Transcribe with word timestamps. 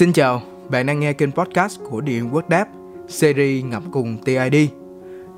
Xin 0.00 0.12
chào, 0.12 0.42
bạn 0.68 0.86
đang 0.86 1.00
nghe 1.00 1.12
kênh 1.12 1.32
podcast 1.32 1.80
của 1.90 2.00
Điện 2.00 2.34
Quốc 2.34 2.48
Đáp, 2.48 2.68
series 3.08 3.64
ngập 3.64 3.82
cùng 3.92 4.18
TID. 4.24 4.70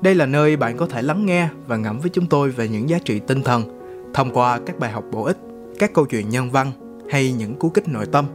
Đây 0.01 0.15
là 0.15 0.25
nơi 0.25 0.57
bạn 0.57 0.77
có 0.77 0.85
thể 0.85 1.01
lắng 1.01 1.25
nghe 1.25 1.49
và 1.67 1.77
ngẫm 1.77 1.99
với 1.99 2.09
chúng 2.09 2.27
tôi 2.27 2.49
về 2.49 2.67
những 2.67 2.89
giá 2.89 2.99
trị 3.05 3.19
tinh 3.19 3.43
thần 3.43 3.63
thông 4.13 4.31
qua 4.33 4.59
các 4.65 4.79
bài 4.79 4.91
học 4.91 5.03
bổ 5.11 5.23
ích, 5.23 5.37
các 5.79 5.93
câu 5.93 6.05
chuyện 6.05 6.29
nhân 6.29 6.51
văn 6.51 6.71
hay 7.09 7.31
những 7.31 7.55
cú 7.55 7.69
kích 7.69 7.87
nội 7.87 8.05
tâm 8.05 8.25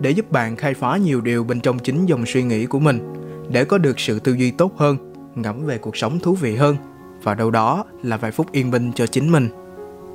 để 0.00 0.10
giúp 0.10 0.30
bạn 0.32 0.56
khai 0.56 0.74
phá 0.74 0.96
nhiều 0.96 1.20
điều 1.20 1.44
bên 1.44 1.60
trong 1.60 1.78
chính 1.78 2.06
dòng 2.06 2.26
suy 2.26 2.42
nghĩ 2.42 2.66
của 2.66 2.80
mình 2.80 3.12
để 3.50 3.64
có 3.64 3.78
được 3.78 4.00
sự 4.00 4.18
tư 4.18 4.32
duy 4.32 4.50
tốt 4.50 4.72
hơn, 4.76 5.12
ngẫm 5.34 5.66
về 5.66 5.78
cuộc 5.78 5.96
sống 5.96 6.18
thú 6.18 6.34
vị 6.34 6.56
hơn 6.56 6.76
và 7.22 7.34
đâu 7.34 7.50
đó 7.50 7.84
là 8.02 8.16
vài 8.16 8.30
phút 8.30 8.52
yên 8.52 8.70
bình 8.70 8.92
cho 8.94 9.06
chính 9.06 9.32
mình. 9.32 9.48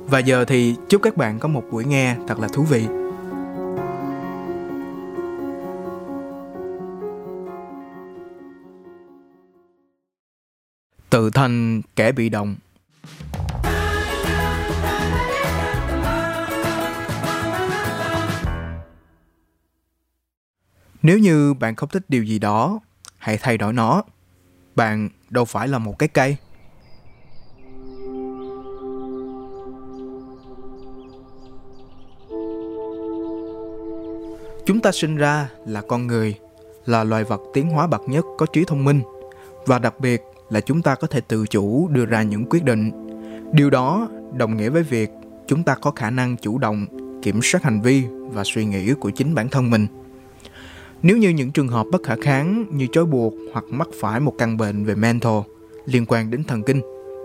Và 0.06 0.18
giờ 0.18 0.44
thì 0.44 0.74
chúc 0.88 1.02
các 1.02 1.16
bạn 1.16 1.38
có 1.38 1.48
một 1.48 1.62
buổi 1.70 1.84
nghe 1.84 2.16
thật 2.28 2.40
là 2.40 2.48
thú 2.48 2.62
vị. 2.62 2.86
Tự 11.18 11.30
thành 11.30 11.82
kẻ 11.96 12.12
bị 12.12 12.28
động 12.28 12.56
Nếu 21.02 21.18
như 21.18 21.54
bạn 21.54 21.76
không 21.76 21.88
thích 21.88 22.02
điều 22.08 22.24
gì 22.24 22.38
đó, 22.38 22.80
hãy 23.18 23.38
thay 23.38 23.58
đổi 23.58 23.72
nó. 23.72 24.02
Bạn 24.74 25.08
đâu 25.30 25.44
phải 25.44 25.68
là 25.68 25.78
một 25.78 25.98
cái 25.98 26.08
cây. 26.08 26.36
Chúng 34.66 34.80
ta 34.82 34.92
sinh 34.92 35.16
ra 35.16 35.48
là 35.66 35.82
con 35.88 36.06
người, 36.06 36.38
là 36.86 37.04
loài 37.04 37.24
vật 37.24 37.40
tiến 37.54 37.68
hóa 37.68 37.86
bậc 37.86 38.08
nhất 38.08 38.24
có 38.38 38.46
trí 38.46 38.64
thông 38.64 38.84
minh 38.84 39.02
và 39.66 39.78
đặc 39.78 40.00
biệt 40.00 40.22
là 40.50 40.60
chúng 40.60 40.82
ta 40.82 40.94
có 40.94 41.06
thể 41.06 41.20
tự 41.20 41.46
chủ 41.46 41.88
đưa 41.88 42.06
ra 42.06 42.22
những 42.22 42.44
quyết 42.50 42.64
định. 42.64 42.90
Điều 43.52 43.70
đó 43.70 44.08
đồng 44.36 44.56
nghĩa 44.56 44.68
với 44.68 44.82
việc 44.82 45.10
chúng 45.46 45.62
ta 45.62 45.74
có 45.74 45.90
khả 45.90 46.10
năng 46.10 46.36
chủ 46.36 46.58
động 46.58 46.86
kiểm 47.22 47.40
soát 47.42 47.62
hành 47.62 47.80
vi 47.80 48.04
và 48.10 48.42
suy 48.44 48.64
nghĩ 48.64 48.94
của 48.94 49.10
chính 49.10 49.34
bản 49.34 49.48
thân 49.48 49.70
mình. 49.70 49.86
Nếu 51.02 51.16
như 51.16 51.28
những 51.28 51.50
trường 51.50 51.68
hợp 51.68 51.86
bất 51.92 52.02
khả 52.02 52.16
kháng 52.22 52.64
như 52.70 52.86
trói 52.92 53.04
buộc 53.04 53.34
hoặc 53.52 53.64
mắc 53.70 53.88
phải 54.00 54.20
một 54.20 54.32
căn 54.38 54.56
bệnh 54.56 54.84
về 54.84 54.94
mental 54.94 55.38
liên 55.84 56.04
quan 56.08 56.30
đến 56.30 56.44
thần 56.44 56.62
kinh 56.62 56.80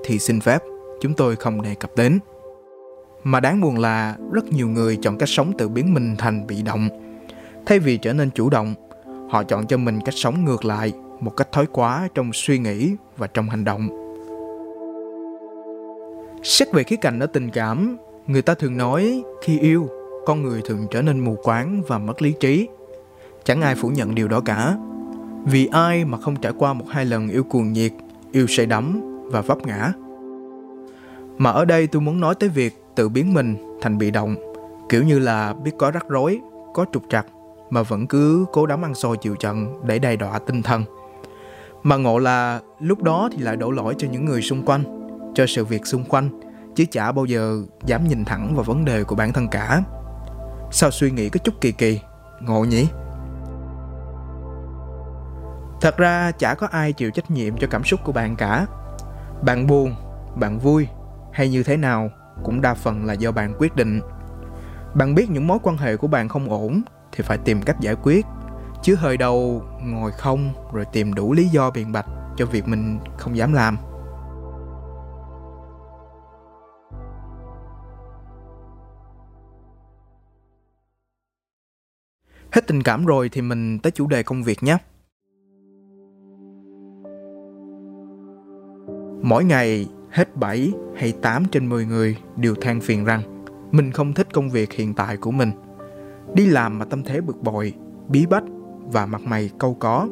thì 0.06 0.20
xin 0.20 0.40
phép 0.40 0.62
chúng 1.02 1.14
tôi 1.14 1.36
không 1.36 1.62
đề 1.62 1.76
cập 1.76 1.92
đến. 1.98 2.20
Mà 3.24 3.40
đáng 3.40 3.62
buồn 3.62 3.80
là 3.80 4.18
rất 4.32 4.46
nhiều 4.46 4.68
người 4.68 4.98
chọn 5.02 5.18
cách 5.18 5.30
sống 5.30 5.52
tự 5.58 5.70
biến 5.70 5.94
mình 5.94 6.16
thành 6.18 6.48
bị 6.48 6.62
động. 6.62 6.90
Thay 7.66 7.80
vì 7.80 7.98
trở 7.98 8.14
nên 8.14 8.30
chủ 8.30 8.50
động, 8.50 8.76
họ 9.30 9.44
chọn 9.44 9.68
cho 9.68 9.78
mình 9.78 10.00
cách 10.06 10.14
sống 10.18 10.46
ngược 10.46 10.66
lại, 10.66 10.94
một 11.24 11.38
cách 11.38 11.52
thói 11.52 11.66
quá 11.72 12.08
trong 12.16 12.34
suy 12.34 12.60
nghĩ 12.60 12.96
và 13.18 13.28
trong 13.28 13.50
hành 13.50 13.64
động. 13.64 13.90
Xét 16.44 16.72
về 16.74 16.84
khía 16.84 16.96
cạnh 16.96 17.20
ở 17.20 17.26
tình 17.26 17.50
cảm, 17.50 17.98
người 18.28 18.42
ta 18.42 18.54
thường 18.54 18.78
nói 18.78 19.24
khi 19.44 19.60
yêu, 19.60 19.88
con 20.26 20.44
người 20.44 20.62
thường 20.66 20.88
trở 20.92 21.02
nên 21.02 21.20
mù 21.20 21.36
quáng 21.44 21.82
và 21.88 21.98
mất 21.98 22.22
lý 22.22 22.34
trí 22.40 22.68
Chẳng 23.44 23.62
ai 23.62 23.76
phủ 23.76 23.90
nhận 23.90 24.16
điều 24.16 24.28
đó 24.28 24.42
cả. 24.46 24.78
Vì 25.46 25.68
ai 25.72 26.06
mà 26.06 26.18
không 26.18 26.36
trải 26.36 26.54
qua 26.58 26.74
một 26.74 26.86
hai 26.90 27.06
lần 27.06 27.30
yêu 27.30 27.44
cuồng 27.44 27.74
nhiệt, 27.74 27.92
yêu 28.32 28.48
say 28.48 28.66
đắm 28.66 29.02
và 29.32 29.42
vấp 29.42 29.58
ngã. 29.68 29.94
Mà 31.38 31.52
ở 31.52 31.66
đây 31.66 31.88
tôi 31.88 32.02
muốn 32.02 32.20
nói 32.20 32.36
tới 32.36 32.50
việc 32.50 32.74
tự 32.96 33.10
biến 33.10 33.34
mình 33.34 33.78
thành 33.82 33.98
bị 33.98 34.12
động, 34.12 34.36
kiểu 34.90 35.04
như 35.04 35.20
là 35.20 35.54
biết 35.54 35.72
có 35.78 35.92
rắc 35.92 36.10
rối, 36.10 36.40
có 36.74 36.86
trục 36.94 37.04
trặc 37.10 37.26
mà 37.70 37.84
vẫn 37.84 38.08
cứ 38.08 38.46
cố 38.52 38.66
đắm 38.66 38.86
ăn 38.86 38.96
xôi 38.96 39.18
chịu 39.18 39.36
trận 39.36 39.74
để 39.86 40.00
đầy 40.00 40.18
đọa 40.18 40.40
tinh 40.40 40.62
thần. 40.62 40.84
Mà 41.84 41.98
ngộ 41.98 42.18
là 42.18 42.62
lúc 42.80 43.04
đó 43.04 43.30
thì 43.32 43.38
lại 43.38 43.56
đổ 43.56 43.72
lỗi 43.72 43.96
cho 43.98 44.08
những 44.12 44.26
người 44.26 44.42
xung 44.42 44.66
quanh, 44.66 44.84
cho 45.36 45.46
sự 45.48 45.66
việc 45.66 45.86
xung 45.86 46.04
quanh, 46.04 46.30
chứ 46.76 46.86
chả 46.92 47.12
bao 47.12 47.26
giờ 47.26 47.64
dám 47.86 48.08
nhìn 48.08 48.26
thẳng 48.26 48.56
vào 48.56 48.64
vấn 48.64 48.86
đề 48.86 49.04
của 49.04 49.16
bản 49.16 49.34
thân 49.34 49.48
cả. 49.48 49.84
Sao 50.72 50.92
suy 50.92 51.12
nghĩ 51.12 51.30
có 51.30 51.38
chút 51.44 51.54
kỳ 51.62 51.72
kỳ, 51.72 52.00
ngộ 52.42 52.66
nhỉ? 52.66 52.88
thật 55.84 55.98
ra 55.98 56.32
chả 56.32 56.54
có 56.54 56.68
ai 56.72 56.94
chịu 56.94 57.12
trách 57.12 57.32
nhiệm 57.32 57.58
cho 57.58 57.68
cảm 57.68 57.84
xúc 57.84 58.00
của 58.04 58.12
bạn 58.12 58.36
cả 58.36 58.66
bạn 59.46 59.68
buồn 59.68 59.96
bạn 60.36 60.60
vui 60.60 60.88
hay 61.34 61.50
như 61.50 61.64
thế 61.64 61.78
nào 61.78 62.10
cũng 62.44 62.62
đa 62.62 62.74
phần 62.74 63.06
là 63.06 63.14
do 63.14 63.32
bạn 63.32 63.54
quyết 63.60 63.76
định 63.76 64.02
bạn 64.94 65.16
biết 65.16 65.30
những 65.30 65.48
mối 65.48 65.58
quan 65.64 65.78
hệ 65.78 65.98
của 65.98 66.08
bạn 66.08 66.30
không 66.30 66.50
ổn 66.50 66.82
thì 67.12 67.24
phải 67.24 67.38
tìm 67.38 67.62
cách 67.62 67.80
giải 67.80 67.96
quyết 68.04 68.26
chứ 68.84 68.96
hơi 68.96 69.18
đầu 69.18 69.64
ngồi 69.82 70.12
không 70.12 70.54
rồi 70.74 70.86
tìm 70.92 71.14
đủ 71.14 71.34
lý 71.34 71.48
do 71.48 71.72
biện 71.72 71.92
bạch 71.92 72.06
cho 72.38 72.46
việc 72.46 72.68
mình 72.68 73.00
không 73.18 73.38
dám 73.38 73.54
làm 73.54 73.78
hết 82.52 82.68
tình 82.68 82.84
cảm 82.84 83.06
rồi 83.06 83.30
thì 83.30 83.42
mình 83.42 83.80
tới 83.80 83.92
chủ 83.92 84.08
đề 84.08 84.24
công 84.24 84.44
việc 84.44 84.64
nhé 84.64 84.78
Mỗi 89.24 89.44
ngày 89.44 89.88
hết 90.12 90.36
7 90.36 90.74
hay 90.96 91.14
8 91.22 91.46
trên 91.52 91.70
10 91.70 91.86
người 91.86 92.18
đều 92.36 92.56
than 92.56 92.82
phiền 92.82 93.06
rằng 93.06 93.44
mình 93.72 93.92
không 93.92 94.14
thích 94.14 94.28
công 94.34 94.50
việc 94.50 94.74
hiện 94.74 94.94
tại 94.94 95.18
của 95.18 95.32
mình. 95.32 95.52
Đi 96.34 96.46
làm 96.46 96.80
mà 96.80 96.86
tâm 96.86 97.04
thế 97.04 97.22
bực 97.22 97.42
bội, 97.42 97.74
bí 98.08 98.26
bách 98.26 98.44
và 98.92 99.06
mặt 99.06 99.22
mày 99.22 99.50
câu 99.60 99.74
có. 99.74 100.08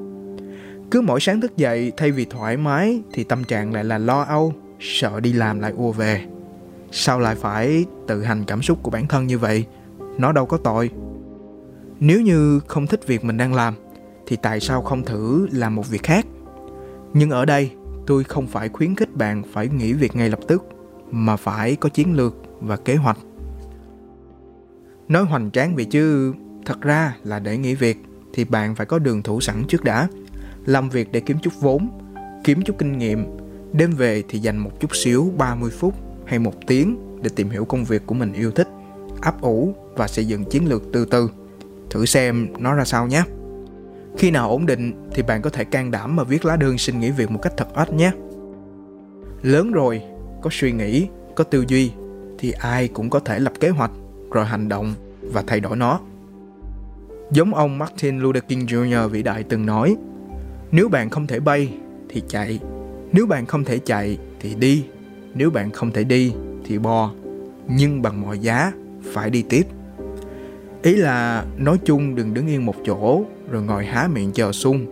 Cứ 0.91 1.01
mỗi 1.01 1.19
sáng 1.19 1.41
thức 1.41 1.57
dậy 1.57 1.91
thay 1.97 2.11
vì 2.11 2.25
thoải 2.25 2.57
mái 2.57 3.01
thì 3.13 3.23
tâm 3.23 3.43
trạng 3.43 3.73
lại 3.73 3.83
là 3.83 3.97
lo 3.97 4.21
âu, 4.21 4.53
sợ 4.79 5.19
đi 5.19 5.33
làm 5.33 5.59
lại 5.59 5.73
ùa 5.77 5.91
về. 5.91 6.25
Sao 6.91 7.19
lại 7.19 7.35
phải 7.35 7.85
tự 8.07 8.23
hành 8.23 8.43
cảm 8.47 8.61
xúc 8.61 8.79
của 8.83 8.91
bản 8.91 9.07
thân 9.07 9.27
như 9.27 9.37
vậy? 9.37 9.65
Nó 10.17 10.31
đâu 10.31 10.45
có 10.45 10.57
tội. 10.57 10.89
Nếu 11.99 12.21
như 12.21 12.59
không 12.67 12.87
thích 12.87 13.07
việc 13.07 13.23
mình 13.23 13.37
đang 13.37 13.53
làm 13.53 13.73
thì 14.27 14.37
tại 14.41 14.59
sao 14.59 14.81
không 14.81 15.03
thử 15.03 15.47
làm 15.51 15.75
một 15.75 15.89
việc 15.89 16.03
khác? 16.03 16.25
Nhưng 17.13 17.29
ở 17.29 17.45
đây 17.45 17.71
tôi 18.07 18.23
không 18.23 18.47
phải 18.47 18.69
khuyến 18.69 18.95
khích 18.95 19.15
bạn 19.15 19.43
phải 19.53 19.67
nghỉ 19.67 19.93
việc 19.93 20.15
ngay 20.15 20.29
lập 20.29 20.39
tức 20.47 20.63
mà 21.11 21.35
phải 21.35 21.75
có 21.75 21.89
chiến 21.89 22.15
lược 22.15 22.35
và 22.59 22.77
kế 22.77 22.95
hoạch 22.95 23.17
nói 25.11 25.23
hoành 25.23 25.51
tráng 25.51 25.75
vậy 25.75 25.85
chứ 25.85 26.33
thật 26.65 26.81
ra 26.81 27.17
là 27.23 27.39
để 27.39 27.57
nghỉ 27.57 27.75
việc 27.75 27.97
thì 28.33 28.43
bạn 28.43 28.75
phải 28.75 28.85
có 28.85 28.99
đường 28.99 29.23
thủ 29.23 29.41
sẵn 29.41 29.63
trước 29.67 29.83
đã 29.83 30.07
làm 30.65 30.89
việc 30.89 31.11
để 31.11 31.19
kiếm 31.19 31.37
chút 31.41 31.53
vốn 31.59 31.89
kiếm 32.43 32.61
chút 32.61 32.75
kinh 32.77 32.97
nghiệm 32.97 33.25
đêm 33.73 33.91
về 33.91 34.23
thì 34.29 34.39
dành 34.39 34.57
một 34.57 34.79
chút 34.79 34.95
xíu 34.95 35.31
30 35.37 35.71
phút 35.71 35.95
hay 36.25 36.39
một 36.39 36.53
tiếng 36.67 36.97
để 37.21 37.29
tìm 37.35 37.49
hiểu 37.49 37.65
công 37.65 37.85
việc 37.85 38.05
của 38.05 38.15
mình 38.15 38.33
yêu 38.33 38.51
thích 38.51 38.67
ấp 39.21 39.41
ủ 39.41 39.75
và 39.95 40.07
xây 40.07 40.27
dựng 40.27 40.45
chiến 40.45 40.69
lược 40.69 40.83
từ 40.93 41.05
từ 41.05 41.29
thử 41.89 42.05
xem 42.05 42.47
nó 42.59 42.73
ra 42.73 42.85
sao 42.85 43.07
nhé 43.07 43.23
khi 44.17 44.31
nào 44.31 44.49
ổn 44.49 44.65
định 44.65 45.09
thì 45.13 45.23
bạn 45.23 45.41
có 45.41 45.49
thể 45.49 45.63
can 45.63 45.91
đảm 45.91 46.15
mà 46.15 46.23
viết 46.23 46.45
lá 46.45 46.55
đơn 46.55 46.77
xin 46.77 46.99
nghỉ 46.99 47.11
việc 47.11 47.31
một 47.31 47.39
cách 47.41 47.53
thật 47.57 47.67
ít 47.73 47.93
nhé. 47.93 48.11
Lớn 49.41 49.71
rồi, 49.71 50.01
có 50.41 50.49
suy 50.53 50.71
nghĩ, 50.71 51.07
có 51.35 51.43
tư 51.43 51.65
duy 51.67 51.91
thì 52.39 52.51
ai 52.51 52.87
cũng 52.87 53.09
có 53.09 53.19
thể 53.19 53.39
lập 53.39 53.53
kế 53.59 53.69
hoạch 53.69 53.91
rồi 54.31 54.45
hành 54.45 54.69
động 54.69 54.93
và 55.21 55.43
thay 55.47 55.59
đổi 55.59 55.77
nó. 55.77 55.99
Giống 57.31 57.53
ông 57.53 57.77
Martin 57.77 58.19
Luther 58.19 58.43
King 58.47 58.65
Jr. 58.65 59.07
vĩ 59.07 59.23
đại 59.23 59.43
từng 59.43 59.65
nói, 59.65 59.95
nếu 60.71 60.89
bạn 60.89 61.09
không 61.09 61.27
thể 61.27 61.39
bay 61.39 61.73
thì 62.09 62.23
chạy, 62.27 62.59
nếu 63.11 63.25
bạn 63.25 63.45
không 63.45 63.63
thể 63.63 63.79
chạy 63.79 64.17
thì 64.39 64.55
đi, 64.55 64.85
nếu 65.33 65.49
bạn 65.49 65.71
không 65.71 65.91
thể 65.91 66.03
đi 66.03 66.33
thì 66.65 66.77
bò, 66.77 67.11
nhưng 67.67 68.01
bằng 68.01 68.21
mọi 68.21 68.39
giá 68.39 68.71
phải 69.13 69.29
đi 69.29 69.43
tiếp. 69.49 69.63
Ý 70.83 70.95
là 70.95 71.45
nói 71.57 71.77
chung 71.85 72.15
đừng 72.15 72.33
đứng 72.33 72.47
yên 72.47 72.65
một 72.65 72.75
chỗ 72.85 73.23
rồi 73.51 73.61
ngồi 73.61 73.85
há 73.85 74.07
miệng 74.13 74.31
chờ 74.31 74.51
sung 74.51 74.85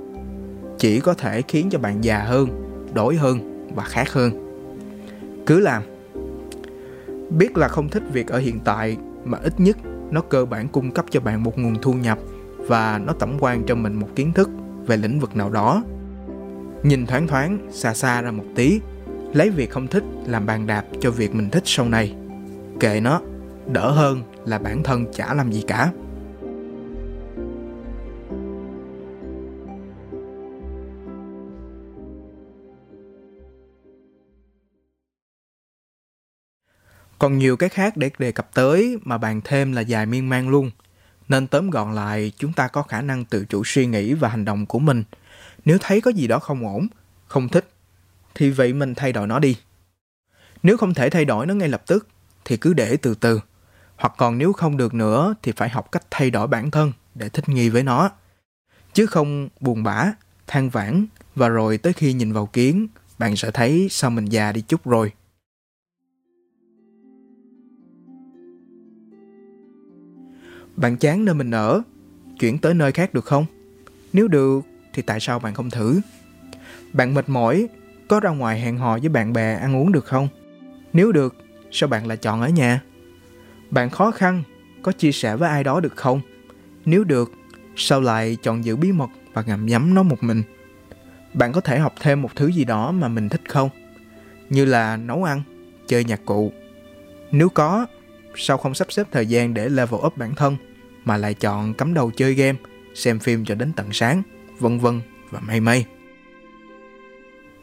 chỉ 0.77 0.99
có 0.99 1.13
thể 1.13 1.41
khiến 1.41 1.69
cho 1.71 1.79
bạn 1.79 2.03
già 2.03 2.19
hơn 2.19 2.49
đổi 2.93 3.15
hơn 3.15 3.67
và 3.75 3.83
khác 3.83 4.13
hơn 4.13 4.31
cứ 5.45 5.59
làm 5.59 5.83
biết 7.29 7.57
là 7.57 7.67
không 7.67 7.89
thích 7.89 8.03
việc 8.13 8.27
ở 8.27 8.39
hiện 8.39 8.59
tại 8.65 8.97
mà 9.25 9.37
ít 9.43 9.53
nhất 9.59 9.77
nó 10.11 10.21
cơ 10.21 10.45
bản 10.45 10.67
cung 10.67 10.91
cấp 10.91 11.05
cho 11.09 11.19
bạn 11.19 11.43
một 11.43 11.59
nguồn 11.59 11.75
thu 11.81 11.93
nhập 11.93 12.19
và 12.69 12.99
nó 13.05 13.13
tổng 13.13 13.37
quan 13.39 13.63
cho 13.67 13.75
mình 13.75 13.93
một 13.93 14.07
kiến 14.15 14.33
thức 14.33 14.49
về 14.85 14.97
lĩnh 14.97 15.19
vực 15.19 15.35
nào 15.35 15.49
đó. 15.49 15.83
Nhìn 16.83 17.05
thoáng 17.05 17.27
thoáng, 17.27 17.67
xa 17.71 17.93
xa 17.93 18.21
ra 18.21 18.31
một 18.31 18.43
tí, 18.55 18.79
lấy 19.33 19.49
việc 19.49 19.71
không 19.71 19.87
thích 19.87 20.03
làm 20.25 20.45
bàn 20.45 20.67
đạp 20.67 20.85
cho 21.01 21.11
việc 21.11 21.35
mình 21.35 21.49
thích 21.49 21.63
sau 21.65 21.89
này. 21.89 22.15
Kệ 22.79 22.99
nó, 22.99 23.21
đỡ 23.71 23.91
hơn 23.91 24.23
là 24.45 24.59
bản 24.59 24.83
thân 24.83 25.05
chả 25.13 25.33
làm 25.33 25.51
gì 25.51 25.63
cả. 25.67 25.91
Còn 37.19 37.37
nhiều 37.37 37.57
cái 37.57 37.69
khác 37.69 37.97
để 37.97 38.09
đề 38.19 38.31
cập 38.31 38.53
tới 38.53 38.97
mà 39.03 39.17
bàn 39.17 39.41
thêm 39.43 39.71
là 39.71 39.81
dài 39.81 40.05
miên 40.05 40.29
man 40.29 40.49
luôn. 40.49 40.71
Nên 41.29 41.47
tóm 41.47 41.69
gọn 41.69 41.95
lại, 41.95 42.31
chúng 42.37 42.53
ta 42.53 42.67
có 42.67 42.81
khả 42.83 43.01
năng 43.01 43.25
tự 43.25 43.45
chủ 43.45 43.63
suy 43.65 43.85
nghĩ 43.85 44.13
và 44.13 44.29
hành 44.29 44.45
động 44.45 44.65
của 44.65 44.79
mình. 44.79 45.03
Nếu 45.65 45.77
thấy 45.81 46.01
có 46.01 46.11
gì 46.11 46.27
đó 46.27 46.39
không 46.39 46.67
ổn, 46.67 46.87
không 47.27 47.49
thích, 47.49 47.69
thì 48.35 48.49
vậy 48.49 48.73
mình 48.73 48.95
thay 48.95 49.13
đổi 49.13 49.27
nó 49.27 49.39
đi. 49.39 49.57
Nếu 50.63 50.77
không 50.77 50.93
thể 50.93 51.09
thay 51.09 51.25
đổi 51.25 51.45
nó 51.45 51.53
ngay 51.53 51.69
lập 51.69 51.83
tức, 51.87 52.07
thì 52.45 52.57
cứ 52.57 52.73
để 52.73 52.97
từ 52.97 53.15
từ. 53.15 53.39
Hoặc 53.95 54.13
còn 54.17 54.37
nếu 54.37 54.53
không 54.53 54.77
được 54.77 54.93
nữa 54.93 55.35
thì 55.43 55.51
phải 55.51 55.69
học 55.69 55.91
cách 55.91 56.03
thay 56.11 56.31
đổi 56.31 56.47
bản 56.47 56.71
thân 56.71 56.91
để 57.15 57.29
thích 57.29 57.49
nghi 57.49 57.69
với 57.69 57.83
nó. 57.83 58.09
Chứ 58.93 59.05
không 59.05 59.49
buồn 59.59 59.83
bã, 59.83 60.11
than 60.47 60.69
vãn 60.69 61.05
và 61.35 61.47
rồi 61.47 61.77
tới 61.77 61.93
khi 61.93 62.13
nhìn 62.13 62.33
vào 62.33 62.45
kiến, 62.45 62.87
bạn 63.19 63.35
sẽ 63.35 63.51
thấy 63.51 63.87
sao 63.91 64.11
mình 64.11 64.25
già 64.25 64.51
đi 64.51 64.61
chút 64.61 64.85
rồi. 64.85 65.11
Bạn 70.81 70.97
chán 70.97 71.25
nơi 71.25 71.35
mình 71.35 71.51
ở, 71.51 71.81
chuyển 72.39 72.57
tới 72.57 72.73
nơi 72.73 72.91
khác 72.91 73.13
được 73.13 73.25
không? 73.25 73.45
Nếu 74.13 74.27
được 74.27 74.61
thì 74.93 75.01
tại 75.01 75.19
sao 75.19 75.39
bạn 75.39 75.53
không 75.53 75.69
thử? 75.69 76.01
Bạn 76.93 77.13
mệt 77.13 77.29
mỏi, 77.29 77.67
có 78.07 78.19
ra 78.19 78.29
ngoài 78.29 78.61
hẹn 78.61 78.77
hò 78.77 78.97
với 78.97 79.09
bạn 79.09 79.33
bè 79.33 79.53
ăn 79.53 79.75
uống 79.75 79.91
được 79.91 80.05
không? 80.05 80.27
Nếu 80.93 81.11
được, 81.11 81.35
sao 81.71 81.89
bạn 81.89 82.07
lại 82.07 82.17
chọn 82.17 82.41
ở 82.41 82.49
nhà? 82.49 82.81
Bạn 83.69 83.89
khó 83.89 84.11
khăn, 84.11 84.43
có 84.81 84.91
chia 84.91 85.11
sẻ 85.11 85.35
với 85.35 85.49
ai 85.49 85.63
đó 85.63 85.79
được 85.79 85.95
không? 85.95 86.21
Nếu 86.85 87.03
được, 87.03 87.31
sao 87.75 88.01
lại 88.01 88.37
chọn 88.43 88.65
giữ 88.65 88.75
bí 88.75 88.91
mật 88.91 89.09
và 89.33 89.43
ngậm 89.47 89.65
nhắm 89.65 89.93
nó 89.93 90.03
một 90.03 90.23
mình? 90.23 90.43
Bạn 91.33 91.51
có 91.51 91.61
thể 91.61 91.79
học 91.79 91.93
thêm 91.99 92.21
một 92.21 92.35
thứ 92.35 92.47
gì 92.47 92.65
đó 92.65 92.91
mà 92.91 93.07
mình 93.07 93.29
thích 93.29 93.49
không? 93.49 93.69
Như 94.49 94.65
là 94.65 94.97
nấu 94.97 95.23
ăn, 95.23 95.41
chơi 95.87 96.03
nhạc 96.03 96.21
cụ. 96.25 96.51
Nếu 97.31 97.49
có, 97.49 97.85
sao 98.35 98.57
không 98.57 98.73
sắp 98.73 98.91
xếp 98.91 99.07
thời 99.11 99.25
gian 99.25 99.53
để 99.53 99.69
level 99.69 99.99
up 100.05 100.17
bản 100.17 100.35
thân 100.35 100.57
mà 101.09 101.17
lại 101.17 101.33
chọn 101.33 101.73
cắm 101.73 101.93
đầu 101.93 102.11
chơi 102.11 102.33
game, 102.33 102.57
xem 102.95 103.19
phim 103.19 103.45
cho 103.45 103.55
đến 103.55 103.73
tận 103.73 103.87
sáng, 103.91 104.21
vân 104.59 104.79
vân 104.79 105.01
và 105.29 105.39
may 105.39 105.59
may. 105.59 105.85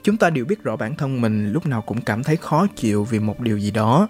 Chúng 0.02 0.16
ta 0.16 0.30
đều 0.30 0.44
biết 0.44 0.62
rõ 0.62 0.76
bản 0.76 0.96
thân 0.96 1.20
mình 1.20 1.52
lúc 1.52 1.66
nào 1.66 1.82
cũng 1.82 2.00
cảm 2.00 2.22
thấy 2.22 2.36
khó 2.36 2.66
chịu 2.76 3.04
vì 3.04 3.18
một 3.18 3.40
điều 3.40 3.58
gì 3.58 3.70
đó. 3.70 4.08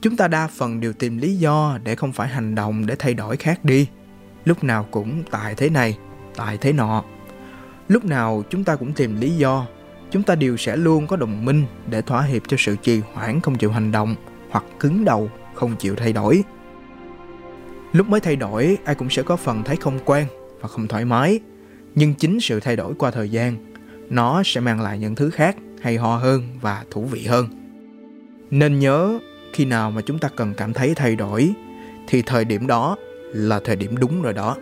Chúng 0.00 0.16
ta 0.16 0.28
đa 0.28 0.46
phần 0.46 0.80
đều 0.80 0.92
tìm 0.92 1.18
lý 1.18 1.36
do 1.36 1.78
để 1.84 1.94
không 1.94 2.12
phải 2.12 2.28
hành 2.28 2.54
động 2.54 2.86
để 2.86 2.96
thay 2.98 3.14
đổi 3.14 3.36
khác 3.36 3.64
đi. 3.64 3.88
Lúc 4.44 4.64
nào 4.64 4.86
cũng 4.90 5.22
tại 5.30 5.54
thế 5.54 5.70
này, 5.70 5.98
tại 6.36 6.58
thế 6.60 6.72
nọ. 6.72 7.04
Lúc 7.88 8.04
nào 8.04 8.42
chúng 8.50 8.64
ta 8.64 8.76
cũng 8.76 8.92
tìm 8.92 9.20
lý 9.20 9.30
do. 9.30 9.66
Chúng 10.10 10.22
ta 10.22 10.34
đều 10.34 10.56
sẽ 10.56 10.76
luôn 10.76 11.06
có 11.06 11.16
đồng 11.16 11.44
minh 11.44 11.64
để 11.90 12.02
thỏa 12.02 12.22
hiệp 12.22 12.42
cho 12.48 12.56
sự 12.60 12.76
trì 12.82 13.00
hoãn 13.12 13.40
không 13.40 13.58
chịu 13.58 13.70
hành 13.70 13.92
động 13.92 14.14
hoặc 14.50 14.64
cứng 14.80 15.04
đầu 15.04 15.30
không 15.54 15.76
chịu 15.76 15.96
thay 15.96 16.12
đổi. 16.12 16.44
Lúc 17.92 18.08
mới 18.08 18.20
thay 18.20 18.36
đổi, 18.36 18.78
ai 18.84 18.94
cũng 18.94 19.10
sẽ 19.10 19.22
có 19.22 19.36
phần 19.36 19.62
thấy 19.64 19.76
không 19.76 19.98
quen 20.04 20.26
và 20.60 20.68
không 20.68 20.88
thoải 20.88 21.04
mái. 21.04 21.40
Nhưng 21.94 22.14
chính 22.14 22.40
sự 22.40 22.60
thay 22.60 22.76
đổi 22.76 22.94
qua 22.98 23.10
thời 23.10 23.28
gian, 23.28 23.56
nó 24.10 24.42
sẽ 24.44 24.60
mang 24.60 24.80
lại 24.80 24.98
những 24.98 25.14
thứ 25.14 25.30
khác 25.30 25.56
hay 25.80 25.96
ho 25.96 26.16
hơn 26.16 26.42
và 26.60 26.84
thú 26.90 27.04
vị 27.04 27.26
hơn. 27.26 27.48
Nên 28.50 28.78
nhớ, 28.78 29.18
khi 29.52 29.64
nào 29.64 29.90
mà 29.90 30.00
chúng 30.00 30.18
ta 30.18 30.28
cần 30.36 30.54
cảm 30.56 30.72
thấy 30.72 30.94
thay 30.94 31.16
đổi, 31.16 31.54
thì 32.08 32.22
thời 32.22 32.44
điểm 32.44 32.66
đó 32.66 32.96
là 33.32 33.60
thời 33.64 33.76
điểm 33.76 33.96
đúng 33.96 34.22
rồi 34.22 34.32
đó. 34.32 34.56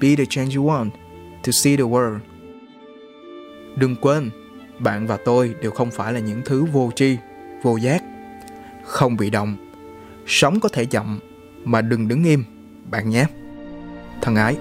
Be 0.00 0.16
the 0.16 0.24
change 0.24 0.56
you 0.56 0.66
want 0.66 0.90
to 1.44 1.52
see 1.52 1.76
the 1.76 1.82
world. 1.82 2.18
Đừng 3.76 3.96
quên, 3.96 4.30
bạn 4.78 5.06
và 5.06 5.16
tôi 5.16 5.54
đều 5.62 5.70
không 5.70 5.90
phải 5.90 6.12
là 6.12 6.20
những 6.20 6.42
thứ 6.44 6.64
vô 6.64 6.90
tri, 6.94 7.16
vô 7.62 7.76
giác, 7.76 8.02
không 8.84 9.16
bị 9.16 9.30
động. 9.30 9.56
Sống 10.26 10.60
có 10.60 10.68
thể 10.68 10.84
chậm, 10.84 11.20
mà 11.64 11.80
đừng 11.80 12.08
đứng 12.08 12.24
im, 12.24 12.44
bạn 12.90 13.10
nhé. 13.10 13.26
Thân 14.22 14.36
ái. 14.36 14.56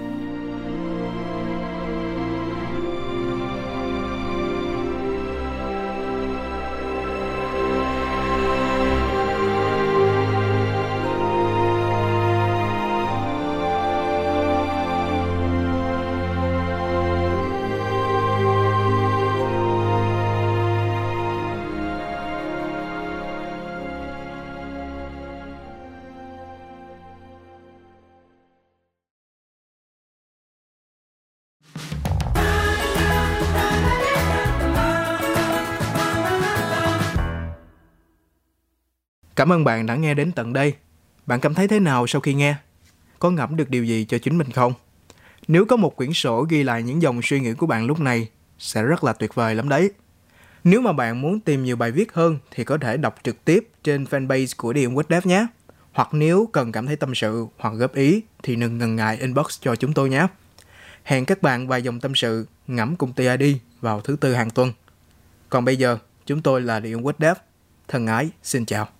Cảm 39.40 39.52
ơn 39.52 39.64
bạn 39.64 39.86
đã 39.86 39.96
nghe 39.96 40.14
đến 40.14 40.32
tận 40.32 40.54
đây. 40.54 40.74
Bạn 41.26 41.40
cảm 41.40 41.54
thấy 41.54 41.68
thế 41.68 41.80
nào 41.80 42.08
sau 42.08 42.22
khi 42.22 42.34
nghe? 42.34 42.56
Có 43.20 43.32
ngẫm 43.32 43.56
được 43.56 43.70
điều 43.70 43.84
gì 43.84 44.06
cho 44.10 44.18
chính 44.18 44.38
mình 44.38 44.52
không? 44.52 44.74
Nếu 45.48 45.66
có 45.66 45.76
một 45.76 45.96
quyển 45.96 46.14
sổ 46.14 46.46
ghi 46.50 46.64
lại 46.64 46.84
những 46.84 47.02
dòng 47.02 47.22
suy 47.22 47.40
nghĩ 47.40 47.54
của 47.54 47.66
bạn 47.66 47.86
lúc 47.86 48.00
này, 48.00 48.30
sẽ 48.58 48.84
rất 48.84 49.04
là 49.04 49.14
tuyệt 49.14 49.36
vời 49.36 49.56
lắm 49.56 49.70
đấy. 49.70 49.92
Nếu 50.64 50.82
mà 50.82 50.94
bạn 50.94 51.22
muốn 51.22 51.40
tìm 51.40 51.64
nhiều 51.64 51.76
bài 51.76 51.92
viết 51.92 52.14
hơn 52.14 52.40
thì 52.52 52.64
có 52.64 52.78
thể 52.78 52.98
đọc 52.98 53.16
trực 53.24 53.46
tiếp 53.46 53.70
trên 53.84 54.04
fanpage 54.04 54.54
của 54.58 54.74
Điện 54.74 54.96
Quýt 54.96 55.06
Dev 55.10 55.26
nhé. 55.26 55.48
Hoặc 55.92 56.10
nếu 56.12 56.50
cần 56.54 56.72
cảm 56.72 56.88
thấy 56.88 56.96
tâm 56.96 57.16
sự 57.16 57.46
hoặc 57.58 57.72
góp 57.72 57.94
ý 57.94 58.22
thì 58.44 58.56
đừng 58.56 58.78
ngần 58.78 58.96
ngại 58.96 59.18
inbox 59.22 59.62
cho 59.62 59.76
chúng 59.76 59.94
tôi 59.94 60.10
nhé. 60.10 60.28
Hẹn 61.04 61.26
các 61.26 61.42
bạn 61.42 61.68
vài 61.68 61.82
dòng 61.82 62.00
tâm 62.00 62.16
sự 62.16 62.48
ngẫm 62.68 62.96
cùng 62.96 63.14
TID 63.14 63.56
vào 63.82 64.02
thứ 64.02 64.16
tư 64.16 64.34
hàng 64.34 64.50
tuần. 64.50 64.74
Còn 65.50 65.66
bây 65.66 65.78
giờ, 65.78 65.98
chúng 66.26 66.42
tôi 66.42 66.62
là 66.62 66.80
Điện 66.80 67.04
Quýt 67.04 67.16
Dev. 67.20 67.38
Thân 67.88 68.08
ái, 68.08 68.30
xin 68.44 68.66
chào. 68.66 68.99